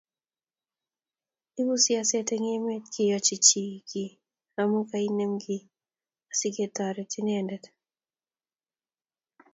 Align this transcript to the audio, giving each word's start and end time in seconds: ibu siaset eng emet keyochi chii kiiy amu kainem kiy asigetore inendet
ibu 1.59 1.75
siaset 1.83 2.27
eng 2.35 2.47
emet 2.55 2.83
keyochi 2.93 3.35
chii 3.45 3.75
kiiy 3.89 4.13
amu 4.61 4.79
kainem 4.89 5.33
kiy 5.43 5.61
asigetore 6.31 7.03
inendet 7.19 7.63